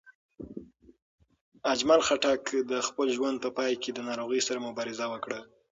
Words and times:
اجمل 1.73 1.99
خټک 2.07 2.43
د 2.71 2.73
خپل 2.87 3.07
ژوند 3.15 3.37
په 3.43 3.49
پای 3.57 3.71
کې 3.81 3.89
د 3.93 3.99
ناروغۍ 4.09 4.41
سره 4.47 4.65
مبارزه 4.67 5.05
وکړه. 5.09 5.39